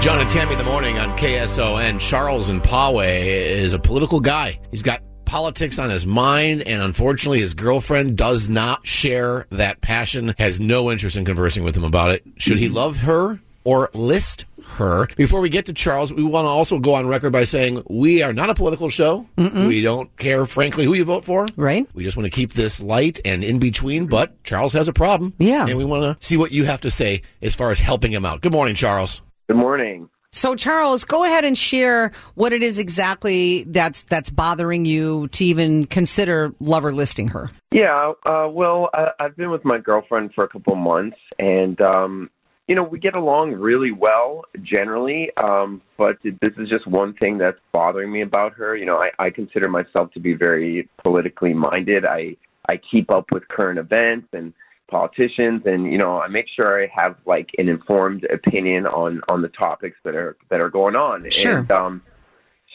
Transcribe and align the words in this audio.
John 0.00 0.20
and 0.20 0.30
Tammy 0.30 0.52
in 0.52 0.58
the 0.58 0.64
morning 0.64 0.96
on 0.96 1.18
KSON. 1.18 1.98
Charles 1.98 2.50
in 2.50 2.60
Poway 2.60 3.26
is 3.26 3.72
a 3.72 3.80
political 3.80 4.20
guy. 4.20 4.60
He's 4.70 4.82
got 4.82 5.02
politics 5.24 5.76
on 5.80 5.90
his 5.90 6.06
mind, 6.06 6.62
and 6.68 6.80
unfortunately, 6.80 7.40
his 7.40 7.52
girlfriend 7.52 8.16
does 8.16 8.48
not 8.48 8.86
share 8.86 9.48
that 9.50 9.80
passion, 9.80 10.36
has 10.38 10.60
no 10.60 10.92
interest 10.92 11.16
in 11.16 11.24
conversing 11.24 11.64
with 11.64 11.76
him 11.76 11.82
about 11.82 12.12
it. 12.12 12.22
Should 12.36 12.58
he 12.58 12.66
mm-hmm. 12.66 12.76
love 12.76 12.98
her 12.98 13.40
or 13.64 13.90
list 13.92 14.44
her? 14.76 15.08
Before 15.16 15.40
we 15.40 15.48
get 15.48 15.66
to 15.66 15.72
Charles, 15.72 16.14
we 16.14 16.22
want 16.22 16.44
to 16.44 16.48
also 16.48 16.78
go 16.78 16.94
on 16.94 17.08
record 17.08 17.32
by 17.32 17.42
saying 17.42 17.82
we 17.90 18.22
are 18.22 18.32
not 18.32 18.50
a 18.50 18.54
political 18.54 18.90
show. 18.90 19.26
We 19.36 19.82
don't 19.82 20.16
care, 20.16 20.46
frankly, 20.46 20.84
who 20.84 20.94
you 20.94 21.04
vote 21.06 21.24
for. 21.24 21.48
Right. 21.56 21.88
We 21.92 22.04
just 22.04 22.16
want 22.16 22.24
to 22.24 22.30
keep 22.30 22.52
this 22.52 22.80
light 22.80 23.18
and 23.24 23.42
in 23.42 23.58
between, 23.58 24.06
but 24.06 24.42
Charles 24.44 24.74
has 24.74 24.86
a 24.86 24.92
problem. 24.92 25.34
Yeah. 25.38 25.66
And 25.66 25.76
we 25.76 25.84
want 25.84 26.04
to 26.04 26.24
see 26.24 26.36
what 26.36 26.52
you 26.52 26.66
have 26.66 26.82
to 26.82 26.90
say 26.90 27.22
as 27.42 27.56
far 27.56 27.72
as 27.72 27.80
helping 27.80 28.12
him 28.12 28.24
out. 28.24 28.42
Good 28.42 28.52
morning, 28.52 28.76
Charles. 28.76 29.22
Good 29.48 29.56
morning. 29.56 30.10
So, 30.30 30.54
Charles, 30.54 31.06
go 31.06 31.24
ahead 31.24 31.46
and 31.46 31.56
share 31.56 32.12
what 32.34 32.52
it 32.52 32.62
is 32.62 32.78
exactly 32.78 33.64
that's 33.64 34.02
that's 34.02 34.28
bothering 34.28 34.84
you 34.84 35.28
to 35.28 35.44
even 35.46 35.86
consider 35.86 36.52
lover 36.60 36.92
listing 36.92 37.28
her. 37.28 37.50
Yeah, 37.70 38.12
uh, 38.26 38.46
well, 38.50 38.90
I, 38.92 39.08
I've 39.18 39.36
been 39.36 39.50
with 39.50 39.64
my 39.64 39.78
girlfriend 39.78 40.34
for 40.34 40.44
a 40.44 40.48
couple 40.48 40.76
months, 40.76 41.16
and 41.38 41.80
um, 41.80 42.30
you 42.66 42.74
know 42.74 42.82
we 42.82 42.98
get 42.98 43.16
along 43.16 43.52
really 43.52 43.90
well 43.90 44.44
generally. 44.62 45.30
Um, 45.38 45.80
but 45.96 46.18
this 46.22 46.52
is 46.58 46.68
just 46.68 46.86
one 46.86 47.14
thing 47.14 47.38
that's 47.38 47.58
bothering 47.72 48.12
me 48.12 48.20
about 48.20 48.52
her. 48.52 48.76
You 48.76 48.84
know, 48.84 49.02
I, 49.02 49.10
I 49.18 49.30
consider 49.30 49.70
myself 49.70 50.12
to 50.12 50.20
be 50.20 50.34
very 50.34 50.90
politically 51.02 51.54
minded. 51.54 52.04
I 52.04 52.36
I 52.68 52.78
keep 52.90 53.10
up 53.10 53.32
with 53.32 53.48
current 53.48 53.78
events 53.78 54.28
and 54.34 54.52
politicians, 54.88 55.62
and 55.64 55.90
you 55.90 55.98
know, 55.98 56.20
I 56.20 56.28
make 56.28 56.46
sure 56.48 56.82
I 56.82 56.90
have 56.94 57.16
like 57.26 57.50
an 57.58 57.68
informed 57.68 58.24
opinion 58.24 58.86
on 58.86 59.20
on 59.28 59.42
the 59.42 59.48
topics 59.48 59.96
that 60.04 60.14
are 60.14 60.36
that 60.50 60.60
are 60.60 60.70
going 60.70 60.96
on. 60.96 61.28
Sure. 61.30 61.58
And 61.58 61.70
um, 61.70 62.02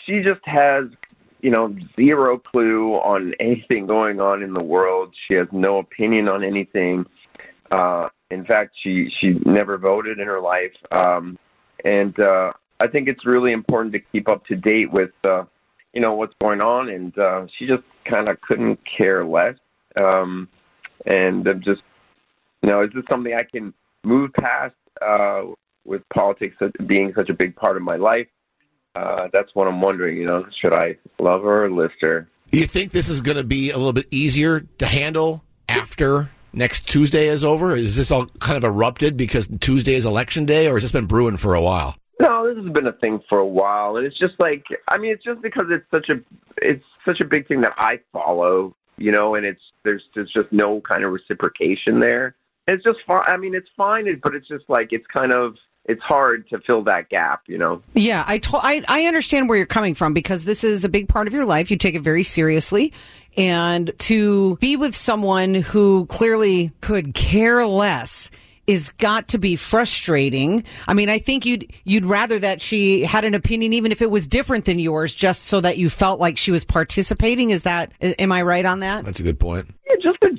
she 0.05 0.21
just 0.21 0.41
has 0.45 0.85
you 1.41 1.51
know, 1.51 1.75
zero 1.99 2.37
clue 2.37 2.93
on 2.93 3.33
anything 3.39 3.85
going 3.85 4.21
on 4.21 4.41
in 4.41 4.53
the 4.53 4.63
world. 4.63 5.13
She 5.27 5.37
has 5.37 5.47
no 5.51 5.79
opinion 5.79 6.29
on 6.29 6.43
anything. 6.43 7.05
Uh, 7.69 8.07
in 8.31 8.45
fact, 8.45 8.75
she 8.81 9.09
she 9.19 9.39
never 9.45 9.77
voted 9.77 10.19
in 10.19 10.27
her 10.27 10.39
life, 10.39 10.71
um, 10.91 11.37
and 11.83 12.17
uh, 12.19 12.53
I 12.83 12.87
think 12.87 13.07
it's 13.07 13.25
really 13.25 13.53
important 13.53 13.93
to 13.93 13.99
keep 13.99 14.29
up 14.29 14.45
to 14.47 14.55
date 14.55 14.91
with, 14.91 15.11
uh, 15.23 15.45
you 15.93 16.01
know, 16.01 16.15
what's 16.15 16.33
going 16.41 16.59
on. 16.59 16.89
And 16.89 17.17
uh, 17.17 17.47
she 17.57 17.65
just 17.65 17.83
kind 18.03 18.27
of 18.27 18.41
couldn't 18.41 18.79
care 18.97 19.25
less. 19.25 19.55
Um, 19.95 20.49
and 21.05 21.47
I'm 21.47 21.61
just, 21.63 21.81
you 22.63 22.71
know, 22.71 22.83
is 22.83 22.89
this 22.95 23.03
something 23.11 23.33
I 23.33 23.43
can 23.43 23.73
move 24.03 24.31
past 24.39 24.75
uh, 25.01 25.43
with 25.85 26.01
politics 26.15 26.55
being 26.87 27.13
such 27.15 27.29
a 27.29 27.33
big 27.33 27.55
part 27.55 27.77
of 27.77 27.83
my 27.83 27.97
life? 27.97 28.27
Uh, 28.95 29.27
that's 29.33 29.49
what 29.53 29.67
I'm 29.67 29.81
wondering. 29.81 30.17
You 30.17 30.25
know, 30.25 30.45
should 30.61 30.73
I 30.73 30.97
love 31.19 31.43
her 31.43 31.65
or 31.65 31.71
list 31.71 31.95
her? 32.01 32.29
Do 32.51 32.59
you 32.59 32.67
think 32.67 32.91
this 32.91 33.09
is 33.09 33.21
going 33.21 33.37
to 33.37 33.43
be 33.43 33.71
a 33.71 33.77
little 33.77 33.93
bit 33.93 34.07
easier 34.11 34.61
to 34.77 34.85
handle 34.85 35.43
after 35.67 36.29
next 36.53 36.87
Tuesday 36.87 37.27
is 37.27 37.43
over? 37.43 37.75
Is 37.75 37.95
this 37.95 38.11
all 38.11 38.27
kind 38.27 38.57
of 38.57 38.63
erupted 38.63 39.17
because 39.17 39.47
Tuesday 39.59 39.95
is 39.95 40.05
election 40.05 40.45
day, 40.45 40.67
or 40.67 40.75
has 40.75 40.83
this 40.83 40.91
been 40.91 41.07
brewing 41.07 41.37
for 41.37 41.55
a 41.55 41.61
while? 41.61 41.95
No, 42.21 42.47
this 42.47 42.63
has 42.63 42.71
been 42.71 42.87
a 42.87 42.93
thing 42.93 43.19
for 43.27 43.39
a 43.39 43.45
while, 43.45 43.97
and 43.97 44.05
it's 44.05 44.17
just 44.19 44.35
like 44.39 44.63
I 44.87 44.97
mean, 44.99 45.11
it's 45.11 45.23
just 45.23 45.41
because 45.41 45.65
it's 45.69 45.85
such 45.91 46.09
a 46.09 46.21
it's 46.61 46.85
such 47.05 47.19
a 47.21 47.25
big 47.25 47.47
thing 47.47 47.61
that 47.61 47.73
I 47.77 47.99
follow, 48.13 48.75
you 48.97 49.11
know, 49.11 49.33
and 49.33 49.45
it's 49.45 49.61
there's 49.83 50.03
there's 50.13 50.31
just 50.31 50.51
no 50.51 50.79
kind 50.81 51.03
of 51.03 51.11
reciprocation 51.11 51.99
there. 51.99 52.35
It's 52.67 52.83
just 52.83 52.99
fine. 53.05 53.23
I 53.27 53.37
mean, 53.37 53.55
it's 53.55 53.67
fine, 53.75 54.05
but 54.23 54.35
it's 54.35 54.47
just 54.47 54.65
like 54.69 54.89
it's 54.91 55.05
kind 55.07 55.33
of 55.33 55.55
it's 55.85 56.01
hard 56.01 56.47
to 56.49 56.59
fill 56.65 56.83
that 56.83 57.09
gap, 57.09 57.41
you 57.47 57.57
know. 57.57 57.81
Yeah, 57.93 58.23
I, 58.25 58.37
to- 58.37 58.57
I 58.57 58.83
I 58.87 59.05
understand 59.05 59.49
where 59.49 59.57
you're 59.57 59.67
coming 59.67 59.95
from 59.95 60.13
because 60.13 60.45
this 60.45 60.63
is 60.63 60.85
a 60.85 60.89
big 60.89 61.09
part 61.09 61.27
of 61.27 61.33
your 61.33 61.45
life. 61.45 61.69
You 61.69 61.77
take 61.77 61.95
it 61.95 62.01
very 62.01 62.23
seriously, 62.23 62.93
and 63.35 63.91
to 63.99 64.55
be 64.57 64.77
with 64.77 64.95
someone 64.95 65.55
who 65.55 66.05
clearly 66.05 66.71
could 66.81 67.13
care 67.13 67.65
less 67.65 68.31
is 68.65 68.93
got 68.93 69.27
to 69.27 69.37
be 69.37 69.57
frustrating. 69.57 70.63
I 70.87 70.93
mean, 70.93 71.09
I 71.09 71.19
think 71.19 71.45
you'd 71.45 71.69
you'd 71.83 72.05
rather 72.05 72.39
that 72.39 72.61
she 72.61 73.03
had 73.03 73.25
an 73.25 73.33
opinion, 73.33 73.73
even 73.73 73.91
if 73.91 74.01
it 74.01 74.09
was 74.09 74.25
different 74.25 74.63
than 74.63 74.79
yours, 74.79 75.13
just 75.13 75.43
so 75.43 75.59
that 75.59 75.77
you 75.77 75.89
felt 75.89 76.19
like 76.21 76.37
she 76.37 76.51
was 76.51 76.63
participating. 76.63 77.49
Is 77.49 77.63
that 77.63 77.91
am 78.01 78.31
I 78.31 78.41
right 78.41 78.65
on 78.65 78.79
that? 78.79 79.03
That's 79.03 79.19
a 79.19 79.23
good 79.23 79.37
point. 79.39 79.67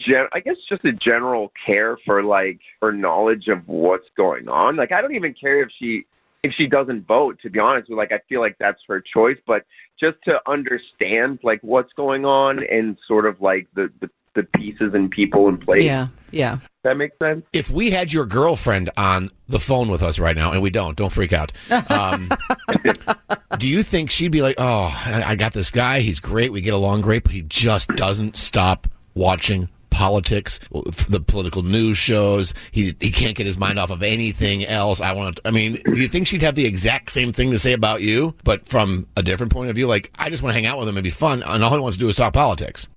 Yeah, 0.07 0.13
just 0.13 0.13
a 0.13 0.13
gen. 0.13 0.27
I 0.33 0.41
guess 0.41 0.57
just 0.69 0.85
a 0.85 0.93
general 0.93 1.53
care 1.67 1.99
for 2.05 2.23
like 2.23 2.61
her 2.83 2.93
knowledge 2.93 3.49
of 3.49 3.67
what's 3.67 4.09
going 4.17 4.49
on. 4.49 4.77
Like 4.77 4.93
I 4.93 5.01
don't 5.01 5.15
even 5.15 5.35
care 5.35 5.63
if 5.63 5.71
she 5.79 6.07
if 6.43 6.53
she 6.59 6.67
doesn't 6.67 7.07
vote. 7.07 7.39
To 7.43 7.51
be 7.51 7.61
honest 7.61 7.89
with, 7.89 7.99
like 7.99 8.13
I 8.13 8.21
feel 8.29 8.41
like 8.41 8.57
that's 8.59 8.81
her 8.89 9.01
choice. 9.01 9.39
But 9.47 9.65
just 10.03 10.17
to 10.29 10.41
understand 10.49 11.41
like 11.43 11.61
what's 11.63 11.93
going 11.95 12.25
on 12.25 12.61
and 12.65 12.97
sort 13.07 13.27
of 13.27 13.41
like 13.41 13.69
the 13.75 13.91
the, 14.01 14.11
the 14.35 14.43
pieces 14.43 14.93
and 14.95 15.11
people 15.11 15.49
in 15.49 15.59
place. 15.59 15.85
Yeah, 15.85 16.09
yeah. 16.31 16.59
That 16.83 16.99
makes 16.99 17.17
sense. 17.19 17.47
If 17.53 17.71
we 17.71 17.91
had 17.91 18.13
your 18.13 18.27
girlfriend 18.27 18.91
on 18.97 19.31
the 19.49 19.59
phone 19.59 19.89
with 19.89 20.03
us 20.03 20.19
right 20.19 20.37
now, 20.37 20.53
and 20.53 20.61
we 20.61 20.69
don't, 20.69 20.95
don't 20.97 21.11
freak 21.11 21.33
out. 21.33 21.51
Um, 21.89 22.29
do 23.59 23.67
you 23.67 23.83
think 23.83 24.11
she'd 24.11 24.33
be 24.33 24.43
like, 24.43 24.57
"Oh, 24.59 24.93
I 24.95 25.23
I 25.29 25.35
got 25.37 25.55
this 25.55 25.71
guy. 25.71 26.01
He's 26.01 26.21
great. 26.21 26.53
We 26.53 26.61
get 26.61 26.75
along 26.75 27.01
great, 27.01 27.23
but 27.23 27.33
he 27.33 27.43
just 27.43 27.89
doesn't 27.91 28.37
stop 28.37 28.87
watching 29.15 29.71
politics, 29.95 30.59
the 31.09 31.21
political 31.21 31.63
news 31.63 31.97
shows. 31.97 32.53
He 32.73 32.97
he 33.01 33.13
can't 33.13 33.37
get 33.37 33.47
his 33.47 33.57
mind 33.57 33.79
off 33.79 33.91
of 33.91 34.03
anything 34.03 34.67
else. 34.67 35.01
I 35.01 35.13
want. 35.13 35.39
I 35.45 35.53
mean, 35.53 35.81
do 35.85 36.01
you 36.01 36.09
think 36.09 36.27
she'd 36.27 36.43
have 36.43 36.57
the 36.57 36.67
exact 36.67 37.13
same 37.13 37.33
thing 37.33 37.53
to 37.53 37.59
say 37.61 37.73
about 37.73 38.03
you, 38.03 38.35
but 38.43 38.67
from 38.67 39.07
a 39.17 39.23
different 39.23 39.53
point 39.53 39.71
of 39.71 39.77
view? 39.77 39.87
Like, 39.87 40.11
I 40.19 40.31
just 40.31 40.43
want 40.43 40.51
to 40.51 40.55
hang 40.55 40.67
out 40.67 40.79
with 40.79 40.89
him 40.89 40.97
and 40.97 41.05
be 41.05 41.11
fun, 41.11 41.45
and 41.45 41.63
all 41.63 41.73
he 41.73 41.79
wants 41.79 41.97
to 41.97 42.01
do 42.01 42.09
is 42.09 42.17
talk 42.17 42.33
politics. 42.33 42.89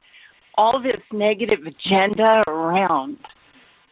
all 0.55 0.81
this 0.81 0.99
negative 1.13 1.61
agenda 1.65 2.43
around. 2.47 3.19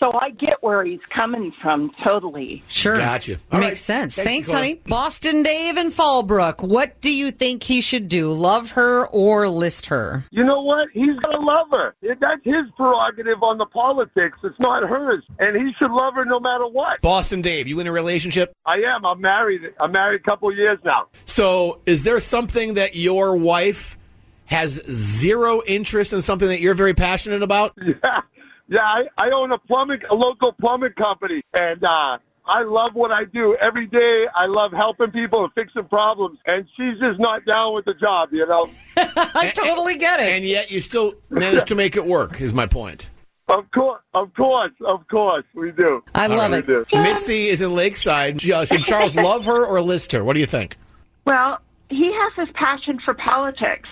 So 0.02 0.12
I 0.14 0.32
get 0.32 0.56
where 0.62 0.84
he's 0.84 1.00
coming 1.16 1.54
from 1.62 1.92
totally. 2.06 2.64
Sure. 2.68 2.96
Gotcha. 2.96 3.38
All 3.52 3.60
Makes 3.60 3.70
right. 3.70 3.78
sense. 3.78 4.16
Thanks, 4.16 4.28
Thanks, 4.30 4.50
honey. 4.50 4.82
Boston 4.88 5.44
Dave 5.44 5.78
and 5.78 5.94
Fallbrook. 5.94 6.64
What 6.64 7.00
do 7.02 7.12
you 7.12 7.30
think 7.32 7.62
he 7.62 7.82
should 7.82 8.08
do? 8.08 8.32
Love 8.32 8.72
her 8.72 9.06
or 9.08 9.48
list 9.48 9.86
her? 9.88 10.24
You 10.32 10.44
know 10.44 10.62
what? 10.62 10.88
He's 10.94 11.16
gonna 11.20 11.46
love 11.46 11.68
her. 11.72 11.94
That's 12.02 12.44
his 12.44 12.66
prerogative 12.76 13.44
on 13.44 13.60
the 13.60 13.66
politics. 13.68 14.40
It's 14.44 14.60
not 14.60 14.82
hers, 14.90 15.24
and 15.40 15.56
he 15.56 15.72
should 15.80 15.92
love 15.92 16.16
her 16.16 16.26
no 16.26 16.40
matter 16.40 16.68
what. 16.68 17.02
Boston 17.02 17.42
Dave, 17.42 17.68
you 17.68 17.80
in 17.80 17.86
a 17.88 17.92
relationship? 17.92 18.56
I 18.66 18.78
am. 18.78 19.06
I'm 19.06 19.22
married. 19.22 19.62
I'm 19.80 19.92
married 19.92 20.22
a 20.22 20.24
couple 20.24 20.50
of 20.50 20.58
years 20.58 20.80
now. 20.84 21.08
So, 21.26 21.80
is 21.86 22.04
there 22.04 22.20
something 22.20 22.74
that 22.74 22.96
your 22.96 23.36
wife 23.36 23.98
has 24.46 24.82
zero 24.90 25.62
interest 25.68 26.12
in 26.12 26.22
something 26.22 26.48
that 26.48 26.60
you're 26.60 26.74
very 26.74 26.94
passionate 26.94 27.44
about? 27.44 27.74
Yeah, 27.78 28.22
yeah. 28.72 28.80
I, 28.82 29.04
I 29.18 29.32
own 29.32 29.52
a 29.52 29.58
plumbing, 29.58 30.00
a 30.10 30.16
local 30.16 30.54
plumbing 30.54 30.94
company, 30.94 31.44
and 31.54 31.84
uh, 31.84 32.18
I 32.46 32.64
love 32.64 32.92
what 32.94 33.12
I 33.12 33.26
do 33.26 33.56
every 33.62 33.88
day. 33.88 34.26
I 34.34 34.48
love 34.48 34.72
helping 34.72 35.12
people 35.12 35.44
and 35.44 35.54
fixing 35.54 35.86
problems, 35.86 36.40
and 36.48 36.66
she's 36.76 37.00
just 37.00 37.20
not 37.20 37.46
down 37.46 37.76
with 37.76 37.86
the 37.86 37.94
job. 37.94 38.30
You 38.32 38.48
know. 38.48 38.70
I 38.98 39.52
totally 39.56 39.98
get 39.98 40.20
it. 40.20 40.30
And 40.30 40.46
yet 40.46 40.72
you 40.72 40.82
still 40.82 41.14
manage 41.30 41.66
to 41.66 41.76
make 41.76 41.96
it 41.96 42.06
work, 42.06 42.42
is 42.42 42.54
my 42.54 42.66
point. 42.66 43.10
Of 43.48 43.70
course, 43.72 44.02
of 44.14 44.34
course, 44.34 44.72
of 44.86 45.06
course, 45.10 45.44
we 45.54 45.72
do. 45.72 46.02
I 46.16 46.28
love 46.28 46.52
we 46.52 46.60
it. 46.60 46.68
do. 46.68 46.86
Mitzi 46.94 47.48
is 47.48 47.62
in 47.62 47.76
Lakeside. 47.76 48.50
Uh, 48.50 48.64
Should 48.66 48.84
Charles 48.84 49.16
love 49.18 49.46
her 49.46 49.66
or 49.66 49.82
list 49.82 50.14
her? 50.14 50.24
What 50.24 50.34
do 50.34 50.40
you 50.40 50.46
think? 50.46 50.78
Well, 51.26 51.60
he 51.90 52.12
has 52.14 52.48
his 52.48 52.56
passion 52.56 53.00
for 53.04 53.14
politics. 53.14 53.90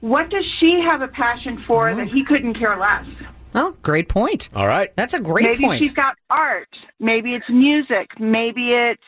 What 0.00 0.30
does 0.30 0.44
she 0.60 0.80
have 0.88 1.02
a 1.02 1.08
passion 1.08 1.62
for 1.66 1.94
that 1.94 2.08
he 2.08 2.24
couldn't 2.24 2.54
care 2.54 2.78
less? 2.78 3.06
Oh, 3.56 3.74
great 3.82 4.08
point. 4.08 4.50
All 4.54 4.66
right. 4.66 4.94
That's 4.96 5.14
a 5.14 5.20
great 5.20 5.46
Maybe 5.46 5.64
point. 5.64 5.80
Maybe 5.80 5.86
she's 5.86 5.94
got 5.94 6.14
art. 6.30 6.68
Maybe 7.00 7.34
it's 7.34 7.48
music. 7.48 8.08
Maybe 8.20 8.70
it's 8.70 9.02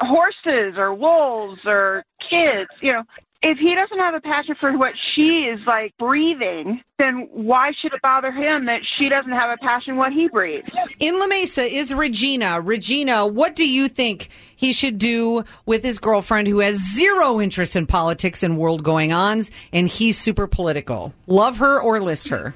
horses 0.00 0.74
or 0.76 0.92
wolves 0.92 1.60
or 1.64 2.04
kids. 2.28 2.68
You 2.80 2.94
know, 2.94 3.02
if 3.42 3.58
he 3.58 3.74
doesn't 3.74 3.98
have 3.98 4.14
a 4.14 4.20
passion 4.20 4.56
for 4.60 4.76
what 4.76 4.92
she 5.14 5.48
is 5.52 5.60
like 5.66 5.96
breathing, 5.98 6.80
then 6.98 7.28
why 7.32 7.72
should 7.80 7.92
it 7.92 8.02
bother 8.02 8.30
him 8.30 8.66
that 8.66 8.80
she 8.98 9.08
doesn't 9.08 9.32
have 9.32 9.50
a 9.50 9.56
passion 9.64 9.96
what 9.96 10.12
he 10.12 10.28
breathes? 10.28 10.68
In 11.00 11.18
La 11.18 11.26
Mesa 11.26 11.62
is 11.62 11.92
Regina. 11.92 12.60
Regina, 12.60 13.26
what 13.26 13.56
do 13.56 13.68
you 13.68 13.88
think 13.88 14.28
he 14.54 14.72
should 14.72 14.98
do 14.98 15.44
with 15.66 15.82
his 15.82 15.98
girlfriend 15.98 16.48
who 16.48 16.60
has 16.60 16.76
zero 16.94 17.40
interest 17.40 17.74
in 17.76 17.86
politics 17.86 18.42
and 18.42 18.58
world 18.58 18.82
going 18.82 19.12
ons 19.12 19.50
and 19.72 19.88
he's 19.88 20.18
super 20.18 20.46
political? 20.46 21.12
Love 21.26 21.58
her 21.58 21.80
or 21.80 22.00
list 22.00 22.28
her? 22.28 22.54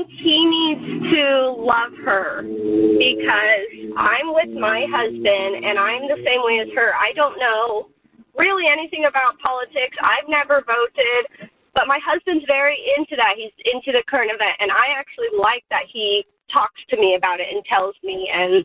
Think 0.00 0.12
he 0.24 0.46
needs 0.46 1.12
to 1.12 1.52
love 1.60 1.92
her 2.06 2.40
because 2.40 3.68
I'm 4.00 4.32
with 4.32 4.48
my 4.56 4.86
husband 4.88 5.60
and 5.60 5.76
I'm 5.76 6.08
the 6.08 6.24
same 6.24 6.40
way 6.40 6.60
as 6.64 6.68
her. 6.76 6.94
I 6.94 7.12
don't 7.12 7.36
know 7.38 7.90
really 8.32 8.64
anything 8.72 9.04
about 9.04 9.36
politics. 9.44 9.96
I've 10.00 10.28
never 10.28 10.64
voted, 10.64 11.50
but 11.74 11.84
my 11.86 11.98
husband's 12.00 12.46
very 12.48 12.80
into 12.96 13.16
that. 13.16 13.34
He's 13.36 13.52
into 13.68 13.92
the 13.92 14.02
current 14.08 14.30
event, 14.32 14.56
and 14.60 14.70
I 14.70 14.96
actually 14.96 15.36
like 15.36 15.64
that 15.68 15.84
he 15.92 16.24
talks 16.48 16.80
to 16.90 16.96
me 16.96 17.14
about 17.14 17.40
it 17.40 17.48
and 17.52 17.62
tells 17.70 17.94
me. 18.02 18.30
And 18.32 18.64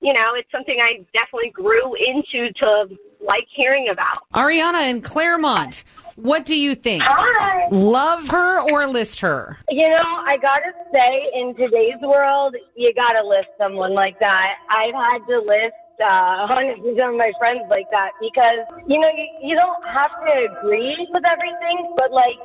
you 0.00 0.12
know, 0.12 0.34
it's 0.34 0.50
something 0.50 0.82
I 0.82 1.06
definitely 1.14 1.54
grew 1.54 1.94
into 1.94 2.50
to 2.58 2.90
like 3.26 3.46
hearing 3.54 3.88
about. 3.90 4.28
Ariana 4.34 4.88
in 4.90 5.02
Claremont, 5.02 5.84
what 6.16 6.44
do 6.44 6.54
you 6.54 6.74
think? 6.74 7.02
Hi. 7.06 7.68
Love 7.70 8.28
her 8.28 8.60
or 8.70 8.86
list 8.86 9.20
her? 9.20 9.58
You 9.70 9.88
know, 9.88 9.98
I 10.26 10.36
gotta 10.40 10.72
say, 10.94 11.30
in 11.34 11.54
today's 11.54 12.00
world, 12.02 12.54
you 12.76 12.92
gotta 12.94 13.26
list 13.26 13.48
someone 13.58 13.94
like 13.94 14.18
that. 14.20 14.54
I've 14.68 14.94
had 14.94 15.18
to 15.28 15.38
list 15.40 15.74
uh, 16.04 16.46
hundreds 16.52 16.80
of 16.86 16.96
some 16.98 17.10
of 17.10 17.16
my 17.16 17.32
friends 17.38 17.62
like 17.70 17.90
that 17.92 18.10
because, 18.20 18.60
you 18.86 18.98
know, 18.98 19.08
you, 19.08 19.48
you 19.50 19.56
don't 19.56 19.82
have 19.94 20.10
to 20.26 20.48
agree 20.52 21.08
with 21.12 21.24
everything, 21.26 21.94
but 21.96 22.12
like, 22.12 22.36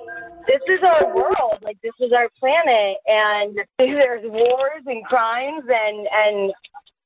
this 0.48 0.62
is 0.70 0.80
our 0.84 1.14
world, 1.14 1.60
like 1.62 1.78
this 1.82 1.94
is 2.00 2.14
our 2.14 2.30
planet, 2.40 2.98
and 3.06 3.60
there's 3.78 4.24
wars 4.24 4.84
and 4.86 5.04
crimes, 5.06 5.64
and 5.68 6.08
and 6.10 6.54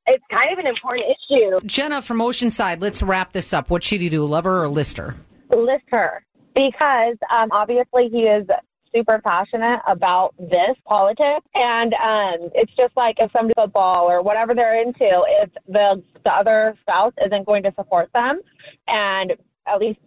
it's 0.07 0.23
kind 0.33 0.51
of 0.51 0.59
an 0.59 0.67
important 0.67 1.05
issue. 1.07 1.59
Jenna 1.65 2.01
from 2.01 2.19
Oceanside, 2.19 2.81
let's 2.81 3.01
wrap 3.01 3.33
this 3.33 3.53
up. 3.53 3.69
What 3.69 3.83
should 3.83 4.01
he 4.01 4.09
do? 4.09 4.25
Love 4.25 4.45
her 4.45 4.63
or 4.63 4.69
list 4.69 4.97
her? 4.97 5.15
list 5.57 5.85
her 5.91 6.23
because 6.55 7.17
um, 7.29 7.49
obviously 7.51 8.09
he 8.09 8.21
is 8.21 8.45
super 8.93 9.21
passionate 9.25 9.79
about 9.87 10.33
this 10.37 10.75
politics 10.85 11.45
and 11.55 11.93
um, 11.93 12.49
it's 12.55 12.73
just 12.75 12.95
like 12.97 13.15
if 13.19 13.31
somebody 13.31 13.53
football 13.55 14.09
or 14.09 14.21
whatever 14.21 14.53
they're 14.53 14.81
into 14.81 15.23
if 15.41 15.49
the 15.67 16.03
the 16.25 16.29
other 16.29 16.77
spouse 16.81 17.13
isn't 17.25 17.45
going 17.45 17.63
to 17.63 17.73
support 17.75 18.09
them 18.13 18.41
and 18.89 19.33
at 19.65 19.79
least 19.79 19.99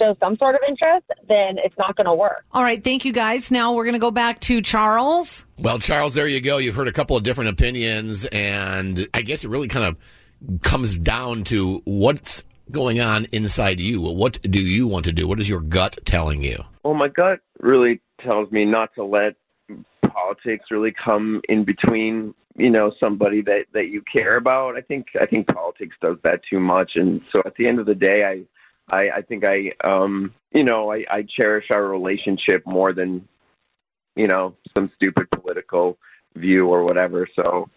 show 0.00 0.16
some 0.22 0.36
sort 0.36 0.54
of 0.54 0.60
interest 0.68 1.04
then 1.28 1.56
it's 1.64 1.74
not 1.78 1.96
going 1.96 2.06
to 2.06 2.14
work 2.14 2.44
All 2.52 2.62
right, 2.62 2.82
thank 2.82 3.04
you 3.04 3.12
guys. 3.12 3.50
Now 3.50 3.72
we're 3.72 3.84
going 3.84 3.94
to 3.94 4.00
go 4.00 4.10
back 4.10 4.40
to 4.40 4.60
Charles. 4.60 5.44
Well, 5.58 5.78
Charles, 5.78 6.14
there 6.14 6.26
you 6.26 6.40
go. 6.40 6.58
You've 6.58 6.76
heard 6.76 6.88
a 6.88 6.92
couple 6.92 7.16
of 7.16 7.22
different 7.22 7.50
opinions, 7.50 8.24
and 8.26 9.08
I 9.14 9.22
guess 9.22 9.44
it 9.44 9.48
really 9.48 9.68
kind 9.68 9.86
of 9.86 10.62
comes 10.62 10.98
down 10.98 11.44
to 11.44 11.80
what's 11.84 12.44
going 12.70 13.00
on 13.00 13.26
inside 13.32 13.80
you. 13.80 14.00
What 14.00 14.40
do 14.42 14.60
you 14.60 14.86
want 14.86 15.04
to 15.06 15.12
do? 15.12 15.26
What 15.26 15.40
is 15.40 15.48
your 15.48 15.60
gut 15.60 15.98
telling 16.04 16.42
you? 16.42 16.64
Well, 16.82 16.94
my 16.94 17.08
gut 17.08 17.40
really 17.60 18.00
tells 18.20 18.50
me 18.50 18.64
not 18.64 18.94
to 18.94 19.04
let 19.04 19.34
politics 20.06 20.66
really 20.70 20.92
come 20.92 21.40
in 21.48 21.64
between, 21.64 22.34
you 22.56 22.70
know, 22.70 22.92
somebody 23.02 23.42
that 23.42 23.66
that 23.72 23.88
you 23.88 24.02
care 24.12 24.36
about. 24.36 24.76
I 24.76 24.80
think 24.80 25.06
I 25.20 25.26
think 25.26 25.48
politics 25.48 25.96
does 26.00 26.16
that 26.24 26.40
too 26.48 26.60
much, 26.60 26.92
and 26.94 27.20
so 27.34 27.42
at 27.44 27.54
the 27.56 27.68
end 27.68 27.78
of 27.80 27.86
the 27.86 27.94
day, 27.94 28.24
I 28.24 28.44
I, 28.88 29.08
I 29.16 29.22
think 29.22 29.44
I 29.46 29.72
um 29.88 30.34
you 30.52 30.64
know 30.64 30.92
I, 30.92 31.04
I 31.10 31.24
cherish 31.40 31.66
our 31.72 31.82
relationship 31.82 32.62
more 32.66 32.92
than 32.92 33.26
you 34.16 34.26
know 34.26 34.54
some 34.76 34.90
stupid 34.96 35.30
political 35.30 35.98
view 36.36 36.66
or 36.68 36.84
whatever. 36.84 37.28
So 37.38 37.68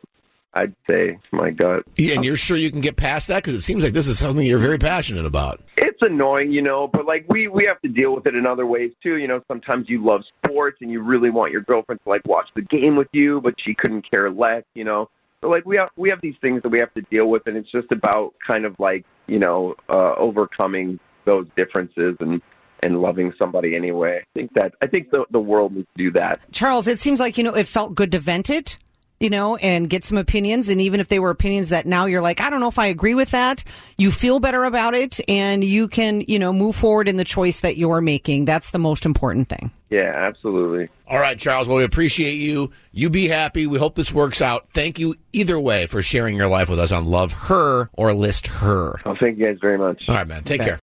I'd 0.53 0.73
say 0.89 1.19
my 1.31 1.51
gut. 1.51 1.83
Yeah, 1.97 2.15
And 2.15 2.25
you're 2.25 2.37
sure 2.37 2.57
you 2.57 2.71
can 2.71 2.81
get 2.81 2.95
past 2.95 3.27
that? 3.27 3.43
Because 3.43 3.53
it 3.53 3.61
seems 3.61 3.83
like 3.83 3.93
this 3.93 4.07
is 4.07 4.17
something 4.17 4.43
you're 4.45 4.57
very 4.57 4.79
passionate 4.79 5.25
about. 5.25 5.61
it's 5.77 5.99
annoying, 6.01 6.51
you 6.51 6.61
know, 6.61 6.87
but 6.91 7.05
like 7.05 7.25
we 7.29 7.47
we 7.47 7.65
have 7.65 7.79
to 7.81 7.89
deal 7.89 8.15
with 8.15 8.25
it 8.27 8.35
in 8.35 8.47
other 8.47 8.65
ways 8.65 8.91
too. 9.03 9.17
You 9.17 9.27
know, 9.27 9.41
sometimes 9.47 9.87
you 9.87 10.03
love 10.03 10.21
sports 10.43 10.77
and 10.81 10.91
you 10.91 11.01
really 11.01 11.29
want 11.29 11.51
your 11.51 11.61
girlfriend 11.61 12.01
to 12.03 12.09
like 12.09 12.21
watch 12.25 12.47
the 12.55 12.61
game 12.63 12.95
with 12.95 13.09
you, 13.13 13.41
but 13.41 13.53
she 13.63 13.73
couldn't 13.75 14.09
care 14.09 14.31
less, 14.31 14.63
you 14.73 14.83
know. 14.83 15.09
Like 15.43 15.65
we 15.65 15.77
have 15.77 15.89
we 15.95 16.09
have 16.09 16.19
these 16.21 16.35
things 16.41 16.63
that 16.63 16.69
we 16.69 16.79
have 16.79 16.93
to 16.95 17.01
deal 17.03 17.29
with, 17.29 17.43
and 17.45 17.55
it's 17.55 17.71
just 17.71 17.91
about 17.91 18.33
kind 18.45 18.65
of 18.65 18.75
like 18.79 19.05
you 19.27 19.39
know 19.39 19.75
uh, 19.89 20.13
overcoming 20.17 20.99
those 21.25 21.47
differences 21.55 22.15
and 22.19 22.41
and 22.83 23.01
loving 23.01 23.33
somebody 23.39 23.75
anyway. 23.75 24.19
I 24.21 24.39
think 24.39 24.53
that 24.55 24.73
I 24.81 24.87
think 24.87 25.11
the 25.11 25.25
the 25.31 25.39
world 25.39 25.73
needs 25.73 25.87
to 25.97 26.03
do 26.03 26.11
that. 26.13 26.39
Charles, 26.51 26.87
it 26.87 26.99
seems 26.99 27.19
like, 27.19 27.37
you 27.37 27.43
know, 27.43 27.53
it 27.53 27.67
felt 27.67 27.95
good 27.95 28.11
to 28.13 28.19
vent 28.19 28.49
it, 28.49 28.77
you 29.19 29.29
know, 29.29 29.55
and 29.57 29.89
get 29.89 30.05
some 30.05 30.17
opinions. 30.17 30.69
And 30.69 30.81
even 30.81 30.99
if 30.99 31.07
they 31.07 31.19
were 31.19 31.29
opinions 31.29 31.69
that 31.69 31.85
now 31.85 32.05
you're 32.05 32.21
like, 32.21 32.39
I 32.41 32.49
don't 32.49 32.59
know 32.59 32.67
if 32.67 32.79
I 32.79 32.87
agree 32.87 33.15
with 33.15 33.31
that, 33.31 33.63
you 33.97 34.11
feel 34.11 34.39
better 34.39 34.63
about 34.63 34.93
it 34.93 35.19
and 35.27 35.63
you 35.63 35.87
can, 35.87 36.21
you 36.21 36.39
know, 36.39 36.53
move 36.53 36.75
forward 36.75 37.07
in 37.07 37.17
the 37.17 37.23
choice 37.23 37.61
that 37.61 37.77
you're 37.77 38.01
making. 38.01 38.45
That's 38.45 38.71
the 38.71 38.79
most 38.79 39.05
important 39.05 39.49
thing. 39.49 39.71
Yeah, 39.89 40.11
absolutely. 40.13 40.89
All 41.07 41.19
right, 41.19 41.39
Charles. 41.39 41.69
Well, 41.69 41.77
we 41.77 41.85
appreciate 41.85 42.35
you. 42.35 42.71
You 42.91 43.09
be 43.09 43.29
happy. 43.29 43.67
We 43.67 43.77
hope 43.77 43.95
this 43.95 44.11
works 44.11 44.41
out. 44.41 44.67
Thank 44.69 44.99
you 44.99 45.15
either 45.31 45.57
way 45.57 45.85
for 45.85 46.03
sharing 46.03 46.35
your 46.35 46.49
life 46.49 46.69
with 46.69 46.79
us 46.79 46.91
on 46.91 47.05
Love 47.05 47.31
Her 47.31 47.89
or 47.93 48.13
List 48.13 48.47
Her. 48.47 48.99
Well, 49.05 49.15
thank 49.19 49.37
you 49.37 49.45
guys 49.45 49.57
very 49.61 49.77
much. 49.77 50.03
All 50.09 50.15
right, 50.15 50.27
man. 50.27 50.43
Take 50.43 50.61
care. 50.61 50.75